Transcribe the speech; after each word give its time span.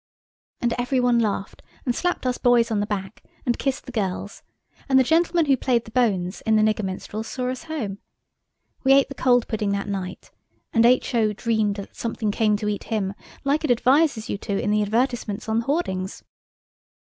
And 0.61 0.73
every 0.79 0.99
one 0.99 1.19
laughed 1.19 1.61
and 1.85 1.93
slapped 1.95 2.25
us 2.25 2.39
boys 2.39 2.71
on 2.71 2.79
the 2.79 2.87
back 2.87 3.23
and 3.45 3.59
kissed 3.59 3.85
the 3.85 3.91
girls, 3.91 4.41
and 4.89 4.97
the 4.97 5.03
gentleman 5.03 5.45
who 5.45 5.55
played 5.55 5.85
the 5.85 5.91
bones 5.91 6.41
in 6.41 6.55
the 6.55 6.63
nigger 6.63 6.83
minstrels 6.83 7.27
saw 7.27 7.51
us 7.51 7.65
home. 7.65 7.99
We 8.83 8.93
ate 8.93 9.09
the 9.09 9.13
cold 9.13 9.47
pudding 9.47 9.73
that 9.73 9.87
night, 9.87 10.31
and 10.73 10.87
H.O. 10.87 11.33
dreamed 11.33 11.75
that 11.75 11.95
something 11.95 12.31
came 12.31 12.57
to 12.57 12.67
eat 12.67 12.85
him, 12.85 13.13
like 13.43 13.63
it 13.63 13.69
advises 13.69 14.27
you 14.27 14.39
to 14.39 14.59
in 14.59 14.71
the 14.71 14.81
advertisements 14.81 15.47
on 15.47 15.59
the 15.59 15.65
hoardings. 15.65 16.23